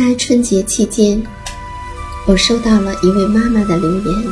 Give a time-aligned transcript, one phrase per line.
[0.00, 1.22] 在春节期间，
[2.26, 4.24] 我收到了一位妈妈的留言，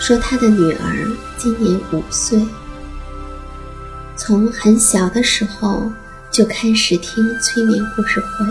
[0.00, 2.40] 说她的女儿今年五岁，
[4.16, 5.92] 从很小的时候
[6.30, 8.46] 就开始听催眠故事会，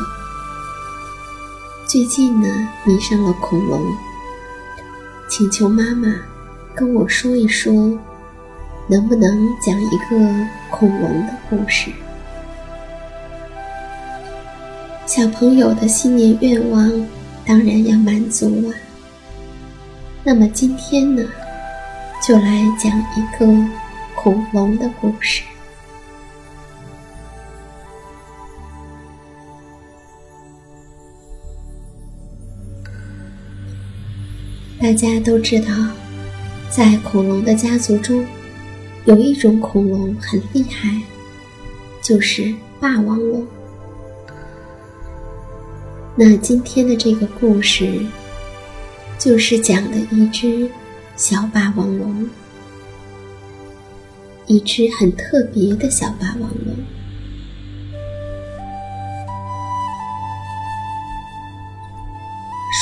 [1.87, 2.47] 最近呢
[2.85, 3.81] 迷上了恐龙，
[5.27, 6.13] 请求妈妈
[6.75, 7.73] 跟我说一说，
[8.87, 9.27] 能不能
[9.59, 11.91] 讲一个恐龙的故事。
[15.09, 16.87] 小朋友的新年愿望
[17.43, 18.75] 当然要满足了。
[20.23, 21.23] 那么今天呢，
[22.21, 23.47] 就来讲一个
[24.13, 25.41] 恐龙的故事。
[34.79, 35.73] 大家都知道，
[36.69, 38.23] 在恐龙的家族中，
[39.05, 41.01] 有一种恐龙很厉害，
[41.99, 43.43] 就是霸王龙。
[46.21, 47.97] 那今天的这个故事，
[49.17, 50.69] 就是讲的一只
[51.15, 52.29] 小霸王龙，
[54.45, 56.75] 一只很特别的小霸王龙。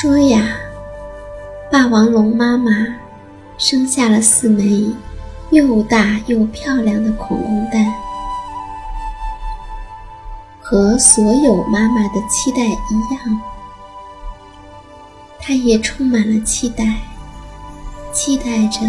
[0.02, 0.58] 说呀，
[1.72, 2.72] 霸王龙妈妈
[3.60, 4.92] 生下了四枚
[5.52, 8.07] 又大又漂亮的恐龙蛋。
[10.70, 13.42] 和所有妈妈的期待一样，
[15.40, 16.84] 他也充满了期待，
[18.12, 18.82] 期待着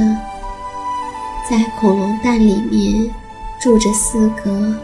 [1.49, 3.09] 在恐龙蛋里面
[3.61, 4.75] 住着四个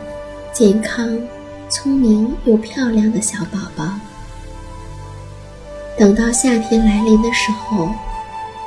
[0.53, 1.19] 健康、
[1.69, 3.91] 聪明又漂亮的小宝宝。
[5.99, 7.89] 等到夏天来临的时候，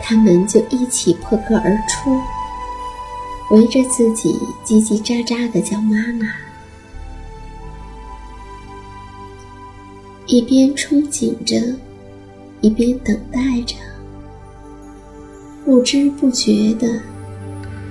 [0.01, 2.19] 他们就一起破壳而出，
[3.51, 6.27] 围着自己叽叽喳喳的叫妈妈。
[10.27, 11.55] 一边憧憬着，
[12.59, 13.77] 一边等待着，
[15.63, 16.85] 不知不觉的，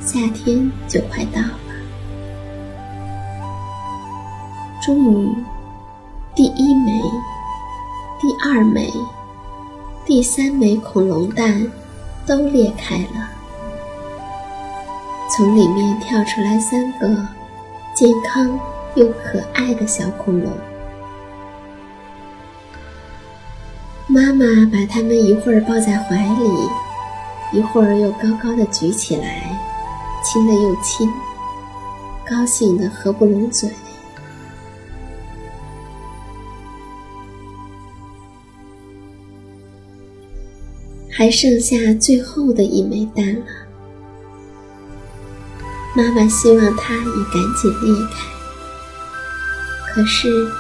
[0.03, 1.59] 夏天就快到了。
[4.85, 5.35] 终于，
[6.35, 6.93] 第一枚、
[8.21, 8.93] 第二枚、
[10.05, 11.67] 第三枚恐龙蛋
[12.27, 13.31] 都裂开了，
[15.35, 17.09] 从里面跳出来三个
[17.95, 18.61] 健康
[18.95, 20.53] 又可爱的小恐龙。
[24.17, 26.49] 妈妈把它们一会儿抱在怀里，
[27.53, 29.61] 一会儿又高高的举起来，
[30.25, 31.13] 亲了又亲，
[32.27, 33.69] 高兴的合不拢嘴。
[41.11, 43.47] 还剩下最后的一枚蛋了，
[45.95, 50.51] 妈妈希望它也赶紧裂开，可是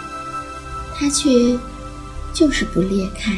[0.95, 1.59] 它却
[2.37, 3.33] 就是不裂开。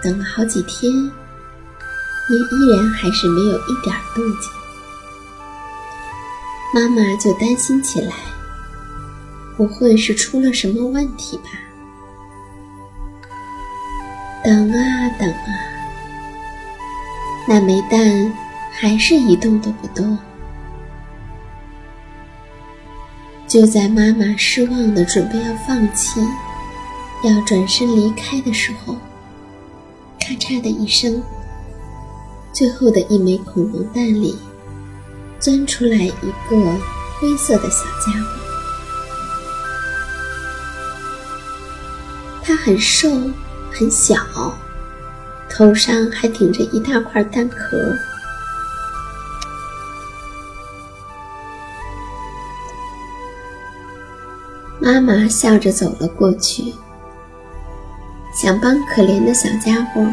[0.00, 4.50] 等了好几天，也依然还是没有一点动静，
[6.72, 8.12] 妈妈就担心起来，
[9.56, 11.50] 不会是出了什么问题吧？
[14.44, 15.48] 等啊等啊。
[17.48, 18.32] 那枚蛋
[18.72, 20.16] 还是一动都不动。
[23.48, 26.20] 就在妈妈失望的准备要放弃、
[27.28, 28.94] 要转身离开的时候，
[30.20, 31.22] 咔嚓的一声，
[32.52, 34.36] 最后的一枚恐龙蛋里
[35.40, 36.10] 钻出来一
[36.50, 36.78] 个
[37.18, 38.40] 灰色的小家伙。
[42.42, 43.08] 它很瘦，
[43.72, 44.16] 很小。
[45.48, 47.96] 头上还顶着一大块蛋壳。
[54.80, 56.74] 妈妈笑着走了过去，
[58.44, 60.06] 想帮可怜的小家伙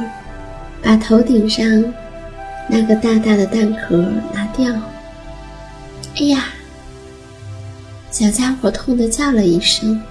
[0.81, 1.65] 把头顶上
[2.69, 3.97] 那个大大的蛋壳
[4.33, 4.73] 拿掉。
[6.15, 6.45] 哎呀！
[8.09, 10.01] 小家伙痛得叫了一声。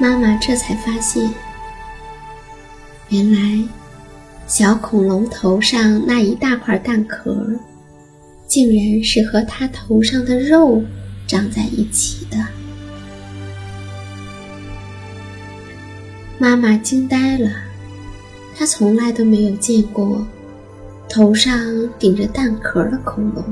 [0.00, 1.30] 妈妈这才发现。
[3.10, 3.68] 原来，
[4.46, 7.36] 小恐龙头上那一大块蛋壳，
[8.46, 10.82] 竟然是和它头上的肉
[11.26, 12.38] 长在一起的。
[16.38, 17.50] 妈妈惊呆了，
[18.56, 20.26] 她从来都没有见过
[21.08, 21.54] 头上
[21.98, 23.44] 顶着蛋壳的恐龙。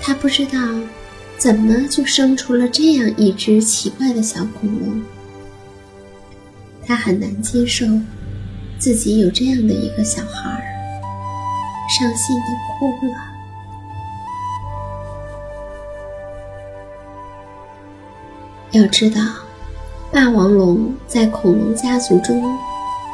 [0.00, 0.58] 她不知道，
[1.36, 5.02] 怎么就生出了这样一只奇怪的小恐龙。
[6.86, 7.86] 他很难接受
[8.78, 10.62] 自己有这样的一个小孩，
[11.88, 12.46] 伤心的
[12.78, 13.14] 哭了。
[18.72, 19.22] 要知道，
[20.14, 22.56] 霸王龙在恐龙家族中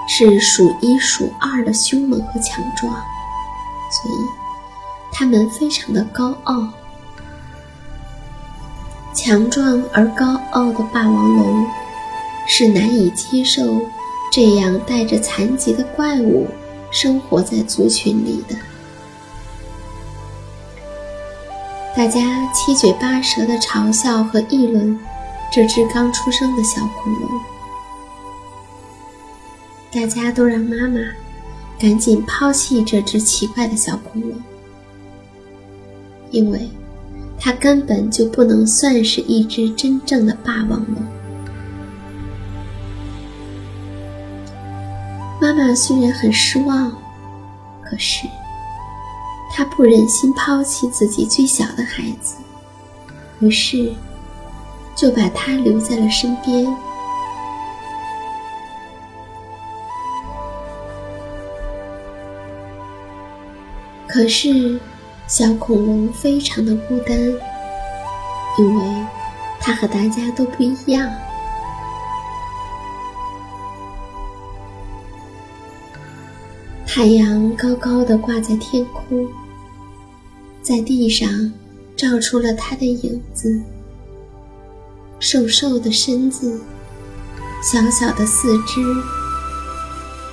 [0.07, 4.15] 是数一数二的凶猛和强壮，所以
[5.11, 6.69] 它们非常的高傲。
[9.15, 11.67] 强壮而高傲的霸王龙。
[12.53, 13.81] 是难以接受
[14.33, 16.49] 这样带着残疾的怪物
[16.91, 18.57] 生活在族群里的。
[21.97, 22.21] 大家
[22.53, 24.99] 七嘴八舌的嘲笑和议论
[25.51, 27.29] 这只刚出生的小恐龙。
[29.93, 31.01] 大家都让妈妈
[31.79, 34.33] 赶紧抛弃这只奇怪的小恐龙，
[36.31, 36.71] 因为
[37.39, 41.03] 它根本就不能算是一只真正的霸王龙。
[45.41, 46.93] 妈妈虽然很失望，
[47.83, 48.29] 可是
[49.51, 52.37] 她不忍心抛弃自己最小的孩子，
[53.41, 53.93] 于是
[54.95, 56.67] 就把他留在了身边。
[64.07, 64.79] 可是
[65.29, 67.17] 小恐龙非常的孤单，
[68.59, 69.07] 因为
[69.61, 71.09] 它和大家都不一样。
[76.85, 79.29] 太阳高高的挂在天空，
[80.61, 81.53] 在地上
[81.97, 83.63] 照出了它的影子。
[85.21, 86.59] 瘦瘦的身子，
[87.63, 88.81] 小小的四肢，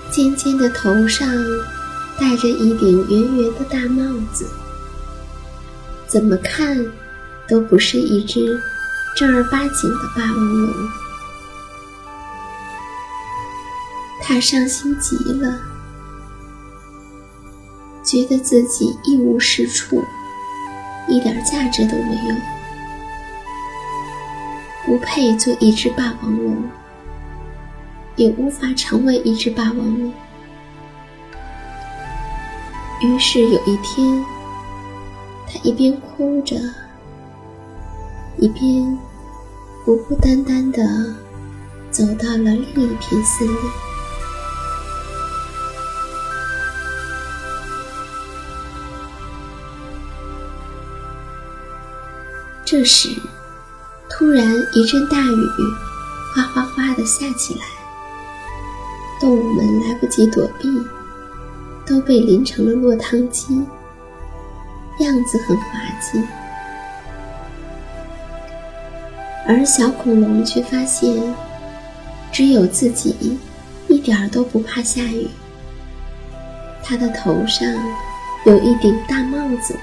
[0.09, 1.27] 尖尖的头上
[2.17, 4.01] 戴着一顶圆圆的大帽
[4.33, 4.47] 子，
[6.07, 6.85] 怎么看
[7.49, 8.57] 都不是一只
[9.17, 10.73] 正儿八经的霸王龙。
[14.23, 15.59] 他伤心极了。
[18.05, 20.01] 觉得自己一无是处，
[21.09, 22.35] 一点价值都没有，
[24.87, 26.63] 不配做一只霸王龙，
[28.15, 30.13] 也无法成为一只霸王龙。
[33.01, 34.23] 于是有一天，
[35.45, 36.55] 他一边哭着，
[38.37, 38.97] 一边
[39.83, 40.81] 孤孤单单的
[41.91, 43.55] 走到了另一片森林。
[52.63, 53.09] 这时，
[54.09, 55.49] 突然一阵大雨，
[56.33, 57.61] 哗哗哗的下起来。
[59.19, 60.69] 动物们来不及躲避，
[61.85, 63.55] 都被淋成了落汤鸡，
[64.99, 66.23] 样子很滑稽。
[69.47, 71.33] 而小恐龙却发现，
[72.31, 73.39] 只有自己
[73.87, 75.27] 一点儿都不怕下雨。
[76.83, 77.67] 它的头上
[78.45, 79.75] 有一顶大帽子。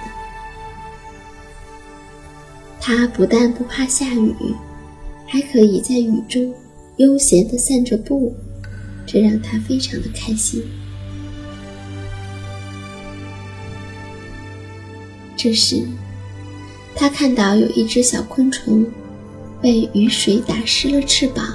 [2.86, 4.54] 它不但不怕下雨，
[5.26, 6.52] 还可以在雨中
[6.98, 8.36] 悠闲地散着步。
[9.06, 10.62] 这让他非常的开心。
[15.34, 15.82] 这时，
[16.94, 18.84] 他看到有一只小昆虫
[19.62, 21.46] 被雨水打湿了翅膀，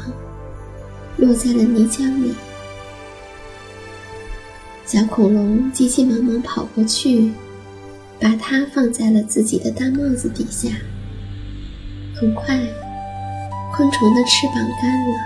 [1.18, 2.34] 落在了泥浆里。
[4.84, 7.32] 小恐龙急急忙忙跑过去，
[8.20, 10.70] 把它放在了自己的大帽子底下。
[12.20, 12.48] 很快，
[13.74, 15.20] 昆虫的翅膀干了。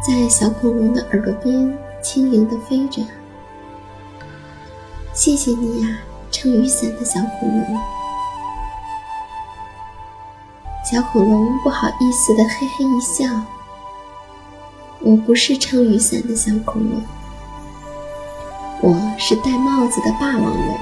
[0.00, 3.02] 在小恐龙的耳朵边轻盈地飞着。
[5.12, 5.98] 谢谢你呀，
[6.30, 7.80] 撑雨伞的小恐龙。
[10.88, 13.24] 小恐龙不好意思地嘿嘿一笑。
[15.00, 17.02] 我不是撑雨伞的小恐龙，
[18.82, 20.78] 我是戴帽子的霸王龙。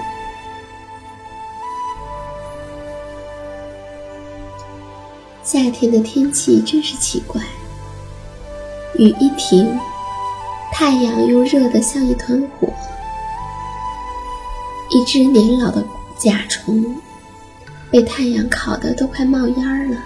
[5.42, 7.42] 夏天的天气真是奇怪。
[8.96, 9.78] 雨一停，
[10.72, 12.68] 太阳又热得像一团火。
[14.90, 15.84] 一只年老的
[16.18, 16.96] 甲虫
[17.90, 19.96] 被太阳烤得都快冒烟了，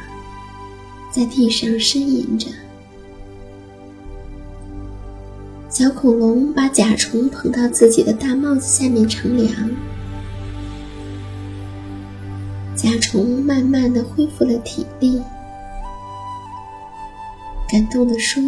[1.10, 2.48] 在地上呻吟着。
[5.68, 9.52] 小恐龙把甲虫捧到自己的大帽子下面乘凉。
[12.84, 15.22] 甲虫慢慢的恢复了体力，
[17.66, 18.42] 感动地说。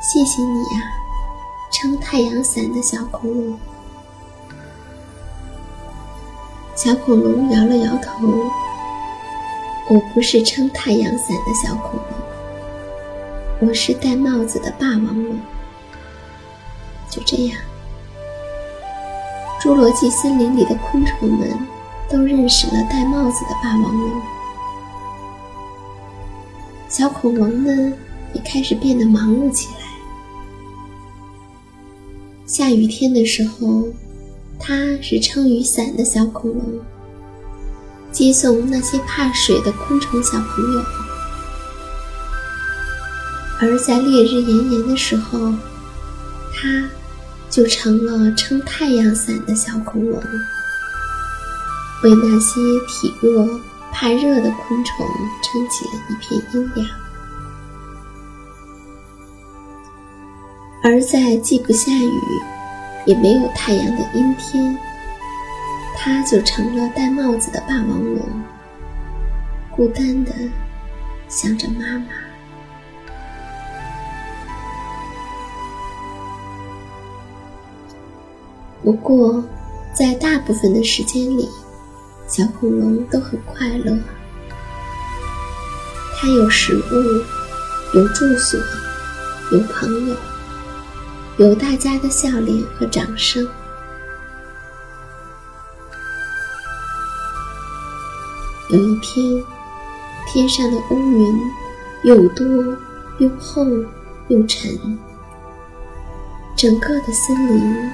[0.00, 0.82] 谢谢你呀，
[1.70, 3.56] 撑太阳伞的小恐龙。
[6.74, 8.26] 小恐龙摇了摇头
[9.88, 11.92] ：“我不是撑太阳伞的小恐
[13.60, 15.38] 龙，我是戴帽子的霸王龙。”
[17.08, 17.56] 就这样，
[19.60, 21.48] 侏罗纪森林里的昆虫们
[22.10, 24.22] 都认识了戴帽子的霸王龙。
[26.88, 27.92] 小恐龙呢，
[28.34, 29.82] 也开始变得忙碌起来。
[32.44, 33.88] 下雨天的时候，
[34.58, 36.80] 它是撑雨伞的小恐龙，
[38.10, 40.82] 接送那些怕水的昆虫小朋友；
[43.58, 45.38] 而在烈日炎炎的时候，
[46.54, 46.90] 它
[47.48, 50.22] 就成了撑太阳伞的小恐龙，
[52.02, 53.60] 为那些体弱
[53.92, 55.06] 怕热的昆虫
[55.42, 56.86] 撑起了一片阴凉。
[60.82, 62.20] 而在既不下雨，
[63.06, 64.76] 也没有太阳的阴天，
[65.96, 68.20] 它就成了戴帽子的霸王龙，
[69.70, 70.32] 孤单的
[71.28, 72.06] 想着妈妈。
[78.82, 79.44] 不过，
[79.94, 81.48] 在大部分的时间里，
[82.32, 83.94] 小恐龙都很快乐。
[86.16, 88.58] 它有食物，有住所，
[89.50, 90.16] 有朋友。
[91.36, 93.46] 有大家的笑脸和掌声。
[98.70, 99.44] 有一天，
[100.26, 101.38] 天上的乌云
[102.02, 102.46] 又多
[103.18, 103.62] 又厚
[104.28, 104.98] 又沉，
[106.56, 107.90] 整个的森林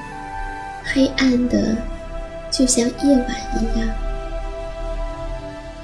[0.85, 1.77] 黑暗的
[2.53, 3.27] 就像夜晚
[3.61, 3.89] 一样。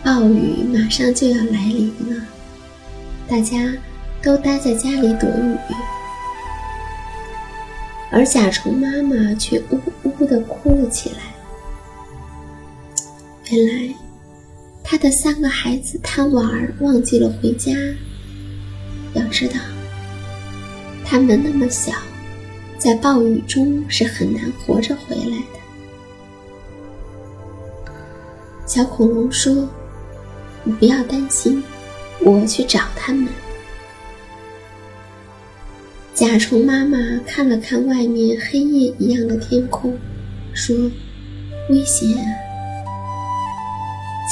[0.05, 2.23] 暴雨马上就要来临了，
[3.27, 3.73] 大家
[4.23, 5.57] 都待在家里躲雨。
[8.11, 11.17] 而甲虫妈妈却呜呜地哭了起来。
[13.51, 13.95] 原来，
[14.83, 17.73] 她的三个孩子贪玩，忘记了回家。
[19.15, 19.55] 要知道，
[21.03, 21.93] 他们那么小，
[22.77, 25.59] 在暴雨中是很难活着回来的。
[28.67, 29.69] 小恐龙说
[30.65, 31.63] ：“你不要担心，
[32.21, 33.29] 我去找他们。”
[36.15, 39.97] 甲虫妈妈看了看外面黑夜一样的天空，
[40.53, 40.75] 说
[41.71, 42.25] ：“危险啊！”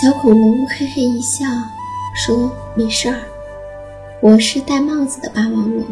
[0.01, 1.45] 小恐龙嘿嘿一笑，
[2.15, 3.17] 说：“没事儿，
[4.21, 5.85] 我是戴帽子的霸王龙。”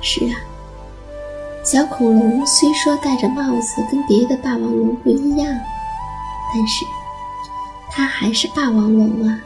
[0.00, 0.36] 是啊，
[1.64, 5.58] 小恐龙虽说戴着帽子跟别的霸王龙不一样，
[6.54, 6.84] 但是
[7.98, 9.40] 他还是霸王龙啊，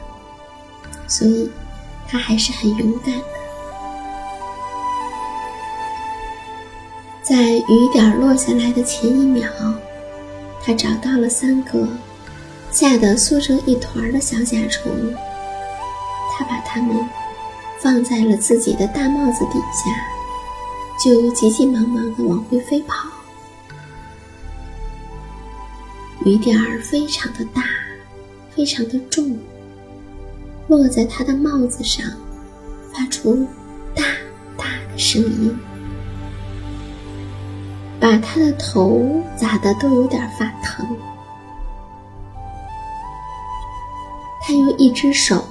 [1.07, 1.49] 所以
[2.07, 3.23] 他还是很勇敢的。
[7.23, 9.49] 在雨点落下来的前一秒，
[10.63, 11.87] 他找到了三个
[12.69, 15.15] 吓得缩成一团的小甲虫，
[16.37, 16.95] 他把它们
[17.79, 19.89] 放在了自己的大帽子底下，
[21.03, 23.09] 就急急忙忙地往回飞跑。
[26.23, 27.63] 雨点儿非常的大，
[28.55, 29.37] 非常的重，
[30.67, 32.05] 落在他的帽子上，
[32.93, 33.47] 发出
[33.95, 34.03] 大
[34.57, 35.57] 大的声音。
[37.99, 40.85] 把他的头砸得都有点发疼。
[44.41, 45.41] 他用一只手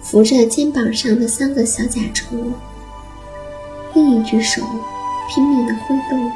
[0.00, 2.52] 扶着肩膀上的三个小甲虫，
[3.92, 4.62] 另一只手
[5.28, 6.32] 拼命地挥动，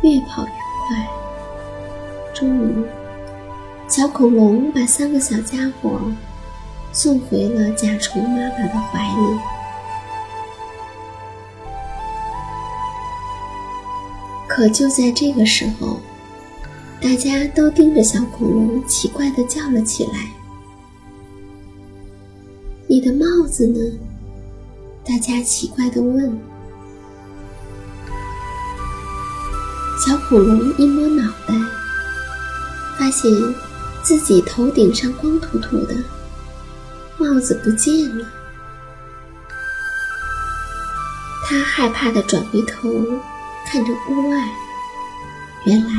[0.00, 0.50] 越跑越
[0.86, 1.06] 快。
[2.32, 2.84] 终于，
[3.88, 5.98] 小恐龙把三个小家伙
[6.92, 9.38] 送回了甲虫妈妈的怀里。
[14.46, 16.00] 可就在这个时候，
[17.00, 20.30] 大家都盯着小恐龙，奇怪的叫了起来
[22.86, 23.80] ：“你的帽子呢？”
[25.04, 26.38] 大家奇怪的问。
[30.06, 31.54] 小恐龙一摸脑袋，
[32.98, 33.30] 发现
[34.08, 35.94] 自己头顶上光秃秃的，
[37.18, 38.26] 帽子不见了。
[41.46, 42.90] 他害怕的转回头。
[43.66, 44.48] 看着屋外，
[45.66, 45.92] 原来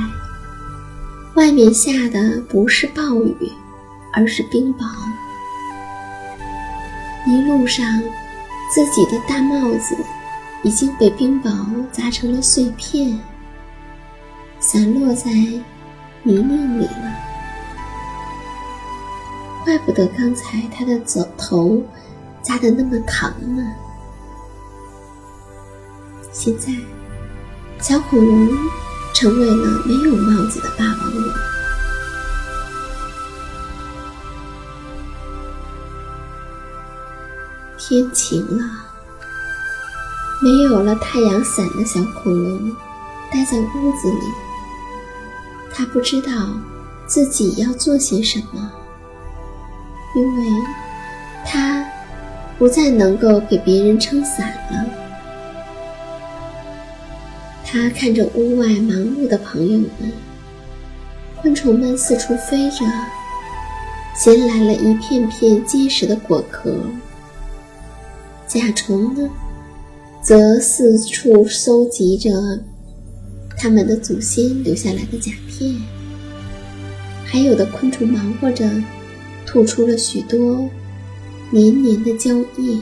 [1.36, 3.52] 外面下的不是暴雨，
[4.12, 4.88] 而是冰雹。
[7.28, 7.86] 一路上，
[8.74, 9.96] 自己的大帽子
[10.64, 13.20] 已经被冰雹砸成了碎片，
[14.60, 15.30] 散落在
[16.24, 17.09] 泥泞里了。
[19.64, 21.84] 怪不得刚才他的走头
[22.42, 23.64] 扎的那么疼呢。
[26.32, 26.74] 现在。
[27.82, 28.50] 小恐龙
[29.14, 31.34] 成为了没有帽子的霸王龙。
[37.78, 38.66] 天晴了，
[40.44, 42.76] 没有了太阳伞的小恐龙
[43.32, 44.34] 待在屋子里。
[45.72, 46.50] 他不知道
[47.08, 48.70] 自己要做些什么，
[50.16, 50.44] 因为
[51.46, 51.86] 他
[52.58, 54.86] 不再能够给别人撑伞了。
[57.66, 60.12] 他看着屋外忙碌的朋友们，
[61.42, 62.86] 昆虫们四处飞着，
[64.16, 66.76] 衔来了一片片结实的果壳。
[68.48, 69.30] 甲虫呢，
[70.24, 72.32] 则四处搜集着
[73.56, 75.76] 他们的祖先留下来的甲片。
[77.24, 78.68] 还有的昆虫忙活着，
[79.52, 80.70] 吐出了许多
[81.50, 82.80] 黏黏的胶液。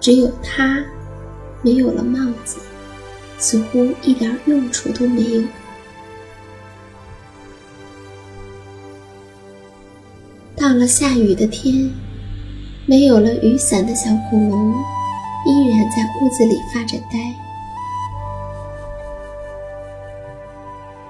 [0.00, 0.82] 只有他。
[1.60, 2.60] 没有了帽子，
[3.36, 5.42] 似乎一点用处都没有。
[10.54, 11.90] 到了下雨的天，
[12.86, 14.72] 没有了雨伞的小恐龙
[15.44, 17.34] 依然在屋子里发着呆，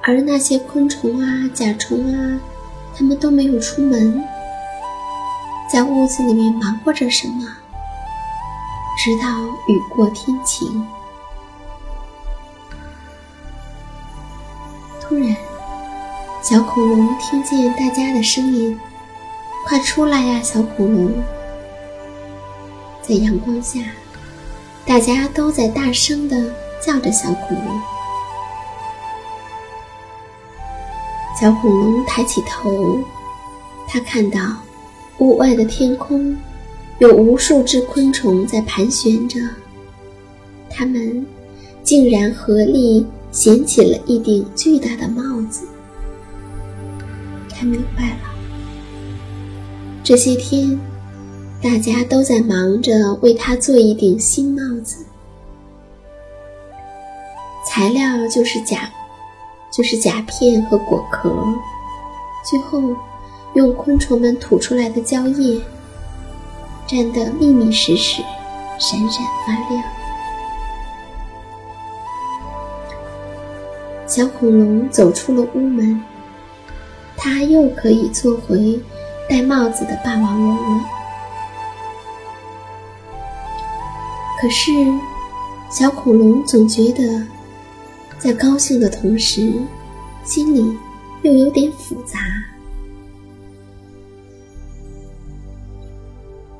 [0.03, 2.41] 而那些昆虫啊、甲虫啊，
[2.99, 4.21] 他们都没有出门，
[5.73, 7.47] 在屋子里面忙活着什么？
[8.99, 9.29] 直到
[9.69, 10.85] 雨过天晴，
[15.01, 15.37] 突然，
[16.43, 18.77] 小恐龙听见大家的声音
[19.69, 21.23] ：“快出来呀，小恐龙！”
[23.01, 23.79] 在阳光下，
[24.85, 26.53] 大家都在大声的
[26.85, 27.81] 叫着小恐龙。
[31.39, 32.99] 小恐龙抬起头，
[33.87, 34.41] 他看到
[35.19, 36.37] 屋外的天空。
[36.99, 39.39] 有无数只昆虫在盘旋着，
[40.69, 41.25] 它们
[41.85, 45.65] 竟然合力衔起了一顶巨大的帽子。
[47.49, 48.17] 他明白了，
[50.03, 50.77] 这些天
[51.63, 55.05] 大家都在忙着为他做一顶新帽子，
[57.65, 58.91] 材料就是甲，
[59.79, 61.33] 就是甲片和果壳，
[62.43, 62.83] 最后
[63.55, 65.63] 用昆虫们吐出来的胶液。
[66.89, 68.21] 粘得密密实实，
[68.81, 69.85] 闪闪发亮。
[74.05, 76.03] 小恐龙走出了屋门，
[77.17, 78.81] 它又可以做回
[79.31, 80.85] 戴帽子的霸王龙了。
[84.41, 84.73] 可是，
[85.71, 87.23] 小恐龙总觉得，
[88.19, 89.53] 在高兴的同时，
[90.25, 90.77] 心里
[91.23, 92.19] 又有点复杂。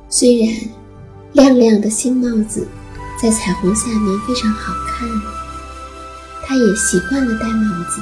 [0.07, 0.55] 虽然
[1.33, 2.65] 亮亮的新帽子
[3.21, 5.07] 在彩虹下面非常好看，
[6.45, 8.01] 他也习惯了戴帽子，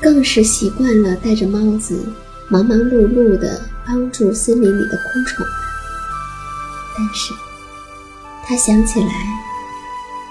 [0.00, 2.12] 更是习惯了戴着帽子
[2.50, 5.46] 忙忙碌碌的帮助森林里的昆虫。
[6.96, 7.32] 但是，
[8.44, 9.08] 他想起来，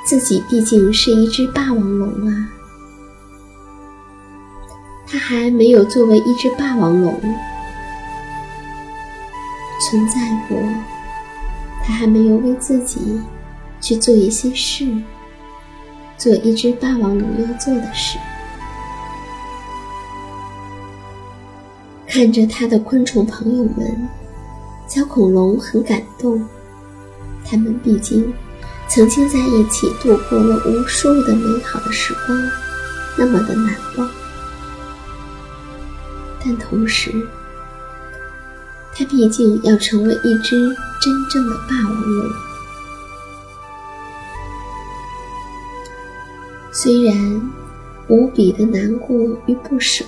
[0.06, 2.50] 自己毕竟是一只霸王龙啊，
[5.08, 7.20] 他还没有作为一只霸王龙
[9.82, 10.58] 存在过，
[11.84, 13.20] 他还没有为自己
[13.82, 14.88] 去做一些事，
[16.18, 18.20] 做一只霸王龙要做的事。
[22.08, 24.08] 看着他的昆虫朋友们，
[24.88, 26.48] 小恐龙很感动。
[27.44, 28.34] 他们毕竟
[28.88, 32.50] 曾经在一起度过了无数的美好的时光，
[33.18, 34.10] 那么的难忘。
[36.44, 37.12] 但同时，
[38.94, 40.56] 他毕竟要成为一只
[41.02, 42.30] 真正的霸王龙。
[46.72, 47.52] 虽然
[48.08, 49.18] 无比的难过
[49.48, 50.06] 与不舍，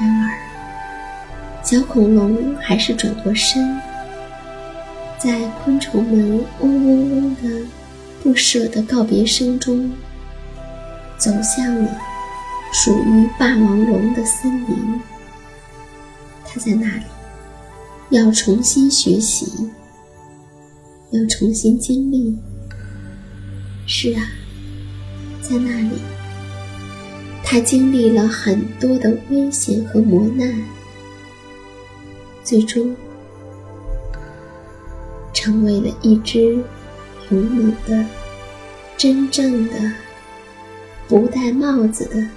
[0.00, 0.28] 然而
[1.62, 3.80] 小恐龙还是转过身。
[5.22, 7.66] 在昆虫们嗡嗡嗡的
[8.24, 9.88] 不舍的告别声中，
[11.16, 11.96] 走向了
[12.72, 15.00] 属于霸王龙的森林。
[16.44, 17.04] 他在那里
[18.10, 19.70] 要重新学习，
[21.12, 22.36] 要重新经历。
[23.86, 24.26] 是啊，
[25.40, 26.00] 在那里，
[27.44, 30.52] 他经历了很多的危险和磨难，
[32.42, 32.92] 最终。
[35.42, 36.40] 成为了一只
[37.30, 38.06] 勇猛的、
[38.96, 39.74] 真正的
[41.08, 42.28] 不戴帽子的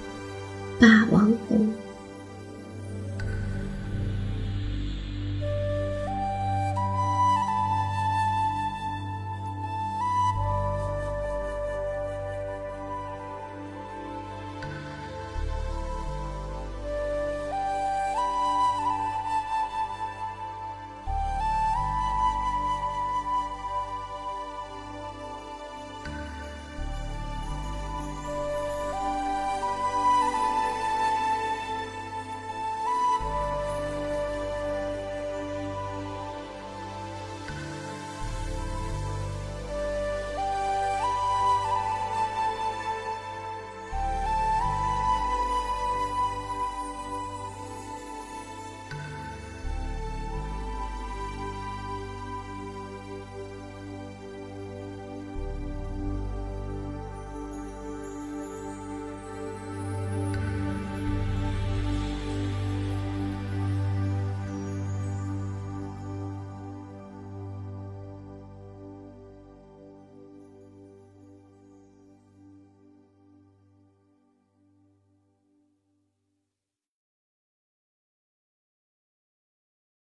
[0.80, 1.85] 霸王龙。